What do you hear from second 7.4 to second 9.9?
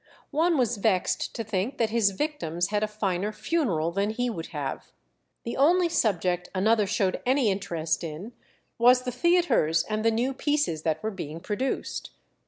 interest in was the theatres